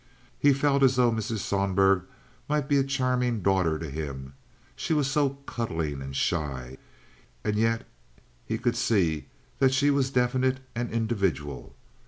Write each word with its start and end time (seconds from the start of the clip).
He 0.39 0.51
felt 0.51 0.81
as 0.81 0.95
though 0.95 1.11
Mrs. 1.11 1.41
Sohlberg 1.41 2.05
might 2.49 2.67
be 2.67 2.77
a 2.79 2.83
charming 2.83 3.41
daughter 3.43 3.77
to 3.77 3.87
him—she 3.87 4.93
was 4.95 5.05
so 5.07 5.37
cuddling 5.45 6.01
and 6.01 6.15
shy—and 6.15 7.55
yet 7.55 7.85
he 8.43 8.57
could 8.57 8.75
see 8.75 9.27
that 9.59 9.75
she 9.75 9.91
was 9.91 10.09
definite 10.09 10.59
and 10.73 10.89
individual. 10.89 11.75